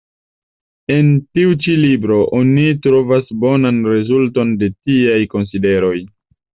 [0.95, 5.99] En tiu ĉi libro oni trovas bonan rezulton de tiaj konsideroj.